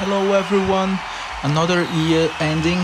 Hello 0.00 0.32
everyone, 0.32 0.96
another 1.42 1.82
year 2.06 2.30
ending, 2.38 2.78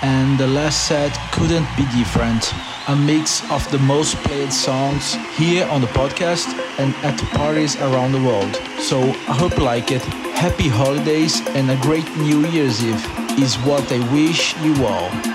and 0.00 0.38
the 0.38 0.46
last 0.46 0.88
set 0.88 1.12
couldn't 1.30 1.68
be 1.76 1.84
different. 1.92 2.54
A 2.88 2.96
mix 2.96 3.42
of 3.50 3.70
the 3.70 3.76
most 3.80 4.16
played 4.24 4.50
songs 4.50 5.14
here 5.36 5.68
on 5.68 5.82
the 5.82 5.88
podcast 5.88 6.48
and 6.78 6.94
at 7.04 7.20
parties 7.36 7.76
around 7.76 8.12
the 8.12 8.22
world. 8.22 8.56
So 8.80 8.98
I 9.28 9.36
hope 9.36 9.58
you 9.58 9.62
like 9.62 9.92
it. 9.92 10.00
Happy 10.32 10.68
holidays 10.68 11.46
and 11.48 11.70
a 11.70 11.76
great 11.82 12.08
New 12.16 12.46
Year's 12.46 12.82
Eve 12.82 13.04
is 13.38 13.56
what 13.56 13.84
I 13.92 14.00
wish 14.10 14.56
you 14.62 14.86
all. 14.86 15.33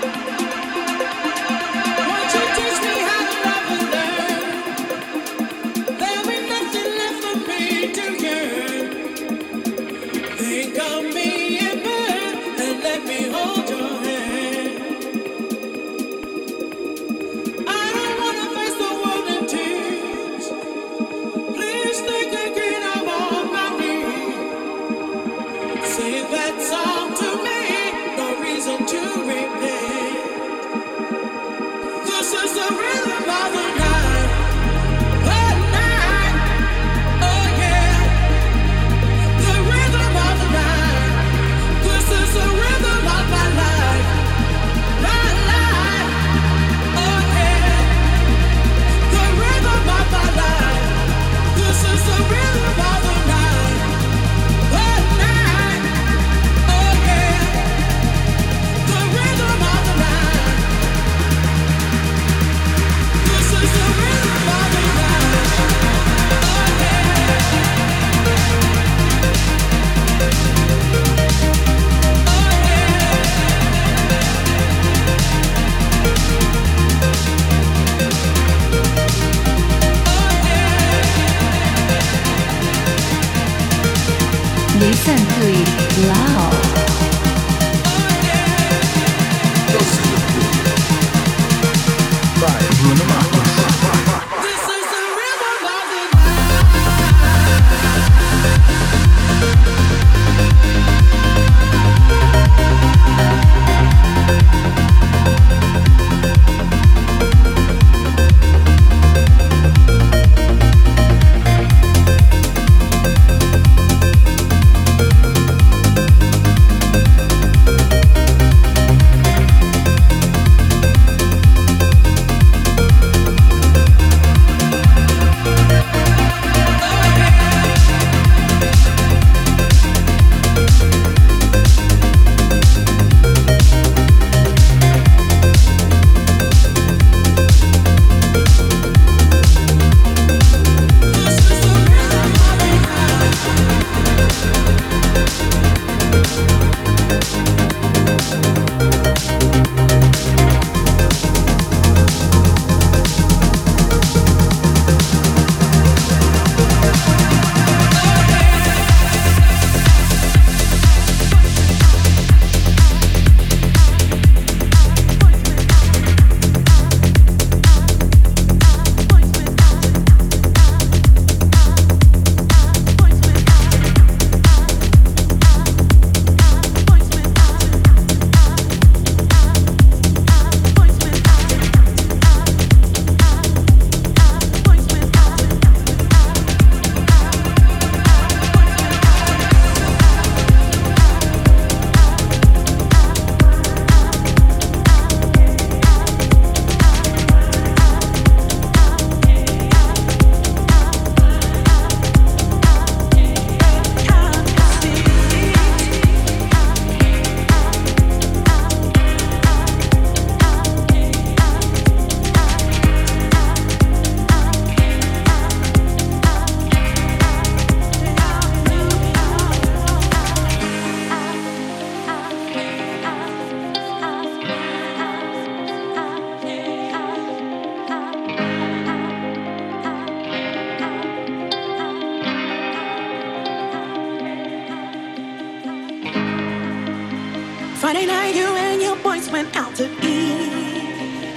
Friday 237.80 238.04
night, 238.04 238.34
you 238.34 238.44
and 238.44 238.82
your 238.82 238.94
boys 238.96 239.30
went 239.30 239.56
out 239.56 239.74
to 239.74 239.88
eat. 240.02 241.32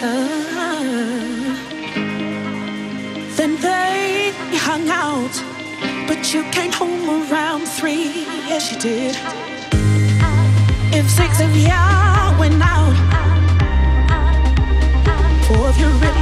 Uh, 0.00 1.54
then 3.36 3.54
they 3.60 4.32
hung 4.56 4.88
out, 4.88 5.34
but 6.08 6.32
you 6.32 6.42
came 6.52 6.72
home 6.72 7.30
around 7.30 7.66
three. 7.68 8.24
Yes, 8.48 8.72
you 8.72 8.78
did. 8.80 9.14
If 10.94 11.06
six 11.10 11.42
of 11.42 11.54
y'all 11.54 12.40
went 12.40 12.62
out, 12.62 12.96
four 15.46 15.68
of 15.68 15.78
you. 15.78 16.13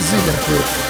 Brasília. 0.00 0.89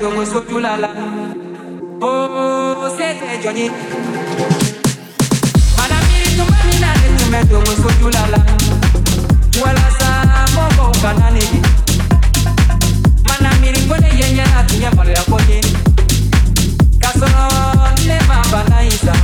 jogo 0.00 0.22
sójú 0.26 0.58
lálá 0.60 0.90
ó 2.00 2.88
ṣètò 2.96 3.24
ẹjọ 3.34 3.50
yín. 3.58 3.72
madamiri 5.78 6.28
tún 6.36 6.46
bá 6.52 6.58
mi 6.68 6.74
láre 6.84 7.06
tún 7.18 7.28
bẹ 7.32 7.40
jogo 7.50 7.72
sójú 7.82 8.06
lálá 8.16 8.38
wọn 9.60 9.72
lásà 9.78 10.08
mọ́bọ̀ 10.54 10.88
bàná 11.02 11.26
níbi. 11.36 11.58
manamiri 13.28 13.80
kó 13.88 13.94
lè 14.02 14.10
yẹnyẹ 14.20 14.44
láti 14.54 14.74
yẹ 14.82 14.88
mọ̀lẹ́kọ́ 14.96 15.38
yé 15.48 15.58
kásọ̀rọ̀ 17.02 17.46
lẹ́ẹ̀ma 18.08 18.36
bàná 18.52 18.76
yìí 18.86 18.98
sá. 19.06 19.15